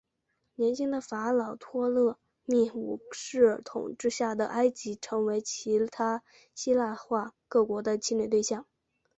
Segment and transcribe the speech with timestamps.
[0.55, 6.23] 年轻的法老托勒密五世统治下的埃及成为其他
[6.55, 8.65] 希腊化各国的侵略对象。